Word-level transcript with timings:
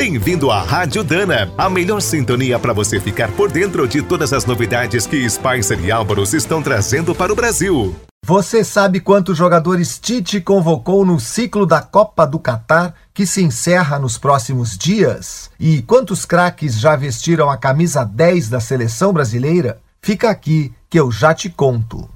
Bem-vindo 0.00 0.50
à 0.50 0.62
Rádio 0.62 1.04
Dana, 1.04 1.52
a 1.58 1.68
melhor 1.68 2.00
sintonia 2.00 2.58
para 2.58 2.72
você 2.72 2.98
ficar 2.98 3.30
por 3.32 3.50
dentro 3.50 3.86
de 3.86 4.00
todas 4.00 4.32
as 4.32 4.46
novidades 4.46 5.06
que 5.06 5.28
Spicer 5.28 5.78
e 5.84 5.92
Álvaros 5.92 6.32
estão 6.32 6.62
trazendo 6.62 7.14
para 7.14 7.30
o 7.30 7.36
Brasil. 7.36 7.94
Você 8.24 8.64
sabe 8.64 9.00
quantos 9.00 9.36
jogadores 9.36 9.98
Tite 9.98 10.40
convocou 10.40 11.04
no 11.04 11.20
ciclo 11.20 11.66
da 11.66 11.82
Copa 11.82 12.26
do 12.26 12.38
Catar, 12.38 12.94
que 13.12 13.26
se 13.26 13.42
encerra 13.42 13.98
nos 13.98 14.16
próximos 14.16 14.78
dias? 14.78 15.50
E 15.60 15.82
quantos 15.82 16.24
craques 16.24 16.80
já 16.80 16.96
vestiram 16.96 17.50
a 17.50 17.58
camisa 17.58 18.02
10 18.02 18.48
da 18.48 18.58
seleção 18.58 19.12
brasileira? 19.12 19.82
Fica 20.00 20.30
aqui 20.30 20.72
que 20.88 20.98
eu 20.98 21.12
já 21.12 21.34
te 21.34 21.50
conto. 21.50 22.08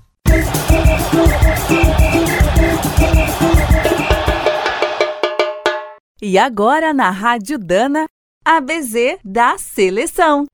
E 6.35 6.39
agora 6.39 6.93
na 6.93 7.11
Rádio 7.11 7.57
Dana, 7.61 8.07
ABZ 8.45 9.21
da 9.25 9.57
Seleção. 9.57 10.47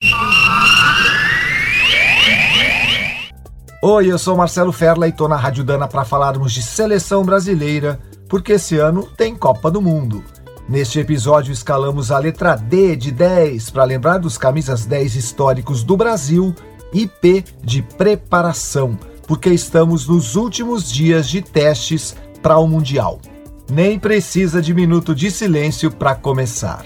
Oi, 3.83 4.12
eu 4.12 4.19
sou 4.19 4.37
Marcelo 4.37 4.73
Ferla 4.73 5.09
e 5.09 5.12
tô 5.12 5.27
na 5.27 5.37
Rádio 5.37 5.65
Dana 5.65 5.88
para 5.88 6.05
falarmos 6.05 6.52
de 6.52 6.61
seleção 6.61 7.24
brasileira, 7.24 7.98
porque 8.29 8.52
esse 8.52 8.77
ano 8.77 9.09
tem 9.16 9.35
Copa 9.35 9.71
do 9.71 9.80
Mundo. 9.80 10.23
Neste 10.69 11.01
episódio 11.01 11.51
escalamos 11.51 12.10
a 12.10 12.19
letra 12.19 12.57
D 12.57 12.95
de 12.95 13.10
10 13.10 13.71
para 13.71 13.85
lembrar 13.85 14.19
dos 14.19 14.37
camisas 14.37 14.85
10 14.85 15.16
históricos 15.16 15.83
do 15.83 15.97
Brasil 15.97 16.55
e 16.93 17.07
P 17.07 17.43
de 17.65 17.80
preparação, 17.80 18.99
porque 19.27 19.49
estamos 19.49 20.07
nos 20.07 20.37
últimos 20.37 20.93
dias 20.93 21.27
de 21.27 21.41
testes 21.41 22.15
para 22.43 22.59
o 22.59 22.69
Mundial. 22.69 23.19
Nem 23.70 23.98
precisa 24.01 24.60
de 24.60 24.74
minuto 24.74 25.15
de 25.15 25.30
silêncio 25.30 25.92
para 25.92 26.16
começar. 26.16 26.84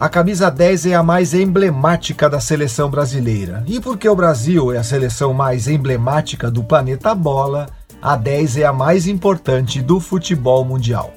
A 0.00 0.08
camisa 0.08 0.50
10 0.50 0.86
é 0.86 0.96
a 0.96 1.04
mais 1.04 1.32
emblemática 1.32 2.28
da 2.28 2.40
seleção 2.40 2.90
brasileira. 2.90 3.62
E 3.68 3.80
porque 3.80 4.08
o 4.08 4.16
Brasil 4.16 4.72
é 4.72 4.78
a 4.78 4.82
seleção 4.82 5.32
mais 5.32 5.68
emblemática 5.68 6.50
do 6.50 6.64
planeta 6.64 7.14
bola, 7.14 7.68
a 8.02 8.16
10 8.16 8.56
é 8.56 8.64
a 8.64 8.72
mais 8.72 9.06
importante 9.06 9.80
do 9.80 10.00
futebol 10.00 10.64
mundial. 10.64 11.12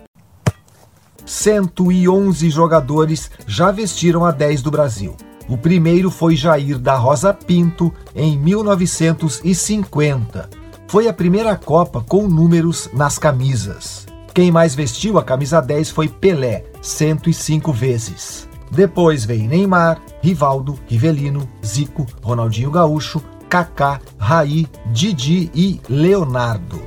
111 1.26 2.52
jogadores 2.52 3.32
já 3.48 3.72
vestiram 3.72 4.23
a 4.23 4.32
10 4.32 4.61
do 4.61 4.70
Brasil. 4.70 5.17
O 5.50 5.58
primeiro 5.58 6.11
foi 6.11 6.36
Jair 6.36 6.78
da 6.78 6.95
Rosa 6.95 7.34
Pinto 7.34 7.92
em 8.16 8.38
1950 8.38 10.67
foi 10.88 11.08
a 11.08 11.14
primeira 11.14 11.56
Copa 11.56 12.02
com 12.08 12.28
números 12.28 12.90
nas 12.94 13.20
camisas. 13.20 14.06
Quem 14.34 14.52
mais 14.52 14.74
vestiu 14.74 15.18
a 15.18 15.24
camisa 15.24 15.62
10 15.62 15.90
foi 15.90 16.08
Pelé, 16.08 16.64
105 16.82 17.74
vezes. 17.74 18.48
Depois 18.72 19.26
vem 19.26 19.48
Neymar, 19.48 20.02
Rivaldo, 20.22 20.80
Rivelino, 20.88 21.48
Zico, 21.66 22.06
Ronaldinho 22.22 22.72
Gaúcho, 22.72 23.22
Kaká, 23.50 24.00
Raí, 24.18 24.68
Didi 24.92 25.52
e 25.54 25.82
Leonardo. 25.90 26.82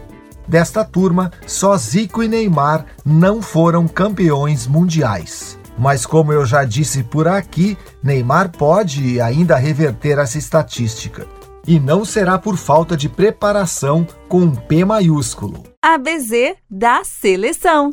Desta 0.49 0.85
turma, 0.85 1.31
só 1.47 1.77
Zico 1.77 2.23
e 2.23 2.29
Neymar 2.29 2.87
não 3.05 3.43
foram 3.43 3.87
campeões 3.87 4.67
mundiais. 4.67 5.59
Mas 5.79 6.05
como 6.07 6.33
eu 6.33 6.45
já 6.45 6.65
disse 6.65 7.03
por 7.03 7.29
aqui, 7.29 7.77
Neymar 8.03 8.51
pode 8.51 9.21
ainda 9.21 9.57
reverter 9.57 10.19
essa 10.19 10.39
estatística 10.39 11.40
e 11.71 11.79
não 11.79 12.05
será 12.05 12.37
por 12.37 12.57
falta 12.57 12.97
de 12.97 13.09
preparação 13.09 14.05
com 14.29 14.41
um 14.41 14.57
P 14.57 14.85
maiúsculo. 14.85 15.63
ABZ 15.81 16.57
da 16.69 17.05
seleção. 17.05 17.93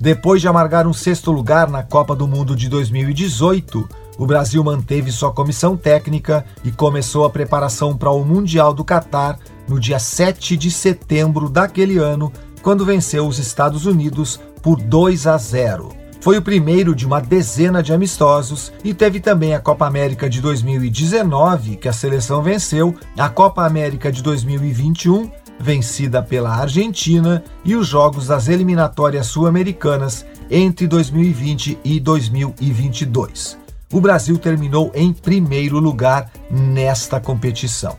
Depois 0.00 0.40
de 0.40 0.48
amargar 0.48 0.84
um 0.84 0.92
sexto 0.92 1.30
lugar 1.30 1.70
na 1.70 1.84
Copa 1.84 2.16
do 2.16 2.26
Mundo 2.26 2.56
de 2.56 2.68
2018, 2.68 3.88
o 4.18 4.26
Brasil 4.26 4.64
manteve 4.64 5.12
sua 5.12 5.32
comissão 5.32 5.76
técnica 5.76 6.44
e 6.64 6.72
começou 6.72 7.24
a 7.24 7.30
preparação 7.30 7.96
para 7.96 8.10
o 8.10 8.24
Mundial 8.24 8.74
do 8.74 8.84
Catar 8.84 9.38
no 9.68 9.78
dia 9.78 10.00
7 10.00 10.56
de 10.56 10.68
setembro 10.68 11.48
daquele 11.48 11.98
ano, 11.98 12.32
quando 12.62 12.84
venceu 12.84 13.28
os 13.28 13.38
Estados 13.38 13.86
Unidos 13.86 14.40
por 14.60 14.82
2 14.82 15.28
a 15.28 15.38
0. 15.38 15.95
Foi 16.26 16.36
o 16.36 16.42
primeiro 16.42 16.92
de 16.92 17.06
uma 17.06 17.20
dezena 17.20 17.80
de 17.80 17.92
amistosos 17.92 18.72
e 18.82 18.92
teve 18.92 19.20
também 19.20 19.54
a 19.54 19.60
Copa 19.60 19.86
América 19.86 20.28
de 20.28 20.40
2019, 20.40 21.76
que 21.76 21.88
a 21.88 21.92
seleção 21.92 22.42
venceu, 22.42 22.96
a 23.16 23.28
Copa 23.28 23.64
América 23.64 24.10
de 24.10 24.24
2021, 24.24 25.30
vencida 25.60 26.20
pela 26.20 26.50
Argentina, 26.50 27.44
e 27.64 27.76
os 27.76 27.86
jogos 27.86 28.26
das 28.26 28.48
eliminatórias 28.48 29.28
sul-americanas 29.28 30.26
entre 30.50 30.88
2020 30.88 31.78
e 31.84 32.00
2022. 32.00 33.56
O 33.92 34.00
Brasil 34.00 34.36
terminou 34.36 34.90
em 34.96 35.12
primeiro 35.12 35.78
lugar 35.78 36.28
nesta 36.50 37.20
competição. 37.20 37.96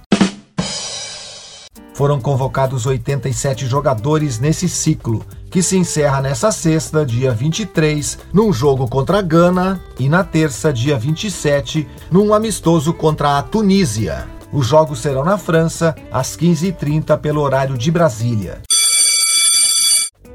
Foram 1.98 2.22
convocados 2.22 2.86
87 2.86 3.66
jogadores 3.66 4.38
nesse 4.38 4.70
ciclo, 4.70 5.26
que 5.50 5.64
se 5.64 5.76
encerra 5.76 6.22
nessa 6.22 6.52
sexta, 6.52 7.04
dia 7.04 7.32
23, 7.32 8.20
num 8.32 8.54
jogo 8.54 8.88
contra 8.88 9.18
a 9.18 9.22
Gana, 9.24 9.82
e 9.98 10.08
na 10.08 10.24
terça, 10.24 10.72
dia 10.72 10.96
27, 10.96 11.88
num 12.12 12.36
amistoso 12.36 12.94
contra 12.94 13.40
a 13.40 13.42
Tunísia. 13.42 14.28
Os 14.54 14.68
jogos 14.68 15.00
serão 15.00 15.26
na 15.26 15.40
França, 15.40 15.96
às 16.12 16.38
15h30, 16.38 17.18
pelo 17.18 17.42
horário 17.42 17.76
de 17.76 17.90
Brasília. 17.90 18.62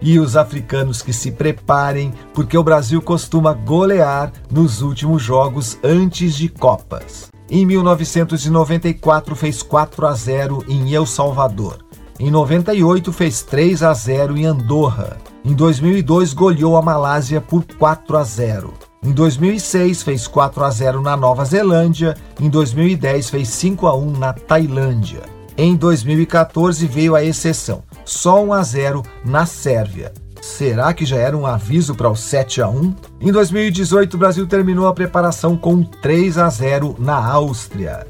E 0.00 0.18
os 0.18 0.36
africanos 0.36 1.00
que 1.00 1.12
se 1.12 1.30
preparem, 1.30 2.12
porque 2.34 2.58
o 2.58 2.64
Brasil 2.64 3.00
costuma 3.00 3.52
golear 3.52 4.32
nos 4.50 4.82
últimos 4.82 5.22
jogos 5.22 5.78
antes 5.84 6.34
de 6.34 6.48
Copas. 6.48 7.30
Em 7.54 7.66
1994 7.66 9.36
fez 9.36 9.62
4 9.62 10.06
a 10.06 10.14
0 10.14 10.64
em 10.68 10.94
El 10.94 11.04
Salvador. 11.04 11.84
Em 12.18 12.30
98 12.30 13.12
fez 13.12 13.42
3 13.42 13.82
a 13.82 13.92
0 13.92 14.38
em 14.38 14.46
Andorra. 14.46 15.18
Em 15.44 15.52
2002 15.52 16.32
goleou 16.32 16.78
a 16.78 16.80
Malásia 16.80 17.42
por 17.42 17.62
4 17.78 18.16
a 18.16 18.24
0. 18.24 18.72
Em 19.04 19.12
2006 19.12 20.02
fez 20.02 20.26
4 20.26 20.64
a 20.64 20.70
0 20.70 21.02
na 21.02 21.14
Nova 21.14 21.44
Zelândia, 21.44 22.16
em 22.40 22.48
2010 22.48 23.28
fez 23.28 23.48
5 23.50 23.86
a 23.86 23.94
1 23.94 24.12
na 24.12 24.32
Tailândia. 24.32 25.20
Em 25.54 25.76
2014 25.76 26.86
veio 26.86 27.14
a 27.14 27.22
exceção, 27.22 27.82
só 28.02 28.42
1 28.42 28.52
a 28.54 28.62
0 28.62 29.02
na 29.26 29.44
Sérvia. 29.44 30.14
Será 30.42 30.92
que 30.92 31.06
já 31.06 31.18
era 31.18 31.38
um 31.38 31.46
aviso 31.46 31.94
para 31.94 32.10
o 32.10 32.16
7 32.16 32.60
a 32.60 32.68
1? 32.68 32.96
Em 33.20 33.30
2018, 33.30 34.14
o 34.14 34.18
Brasil 34.18 34.44
terminou 34.44 34.88
a 34.88 34.92
preparação 34.92 35.56
com 35.56 35.84
3 35.84 36.36
a 36.36 36.50
0 36.50 36.96
na 36.98 37.14
Áustria. 37.14 38.08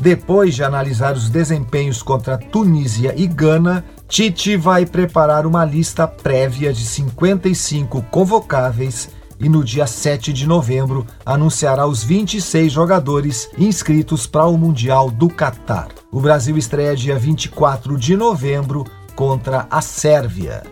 Depois 0.00 0.56
de 0.56 0.64
analisar 0.64 1.14
os 1.14 1.30
desempenhos 1.30 2.02
contra 2.02 2.36
Tunísia 2.36 3.14
e 3.16 3.28
Gana, 3.28 3.84
Tite 4.08 4.56
vai 4.56 4.84
preparar 4.84 5.46
uma 5.46 5.64
lista 5.64 6.08
prévia 6.08 6.72
de 6.72 6.84
55 6.84 8.02
convocáveis 8.10 9.10
e 9.38 9.48
no 9.48 9.62
dia 9.62 9.86
7 9.86 10.32
de 10.32 10.44
novembro 10.44 11.06
anunciará 11.24 11.86
os 11.86 12.02
26 12.02 12.72
jogadores 12.72 13.48
inscritos 13.56 14.26
para 14.26 14.46
o 14.46 14.58
Mundial 14.58 15.08
do 15.08 15.28
Catar. 15.28 15.86
O 16.10 16.20
Brasil 16.20 16.58
estreia 16.58 16.96
dia 16.96 17.16
24 17.16 17.96
de 17.96 18.16
novembro 18.16 18.84
contra 19.18 19.66
a 19.68 19.82
Sérvia. 19.82 20.62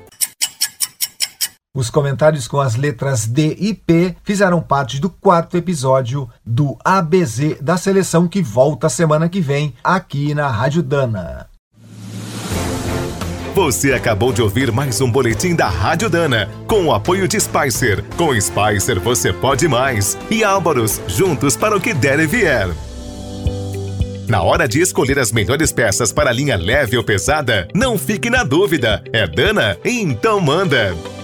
Os 1.77 1.91
comentários 1.91 2.47
com 2.47 2.61
as 2.61 2.77
letras 2.77 3.27
D 3.27 3.57
e 3.59 3.75
P 3.75 4.15
fizeram 4.23 4.61
parte 4.61 5.01
do 5.01 5.11
quarto 5.11 5.57
episódio 5.57 6.31
do 6.45 6.79
ABZ 6.85 7.61
da 7.61 7.77
seleção 7.77 8.29
que 8.29 8.41
volta 8.41 8.89
semana 8.89 9.29
que 9.29 9.41
vem 9.41 9.75
aqui 9.83 10.33
na 10.33 10.47
Rádio 10.47 10.81
Dana. 10.81 11.49
Você 13.53 13.93
acabou 13.93 14.33
de 14.33 14.41
ouvir 14.41 14.71
mais 14.71 15.01
um 15.01 15.11
boletim 15.11 15.57
da 15.57 15.69
Rádio 15.69 16.09
Dana, 16.09 16.49
com 16.69 16.85
o 16.85 16.95
apoio 16.95 17.27
de 17.27 17.41
Spicer. 17.41 18.05
Com 18.17 18.41
Spicer 18.41 19.01
você 19.01 19.33
pode 19.33 19.67
mais. 19.67 20.17
E 20.31 20.45
Álvaros, 20.45 21.01
juntos 21.09 21.57
para 21.57 21.77
o 21.77 21.81
que 21.81 21.93
der 21.93 22.21
e 22.21 22.29
vier. 22.29 22.69
Na 24.29 24.43
hora 24.43 24.67
de 24.67 24.81
escolher 24.81 25.19
as 25.21 25.31
melhores 25.31 25.71
peças 25.71 26.13
para 26.13 26.31
a 26.31 26.33
linha 26.33 26.57
leve 26.57 26.97
ou 26.97 27.05
pesada, 27.05 27.69
não 27.73 27.97
fique 27.97 28.29
na 28.29 28.43
dúvida. 28.43 29.03
É 29.13 29.25
Dana? 29.27 29.79
Então 29.85 30.41
manda! 30.41 31.16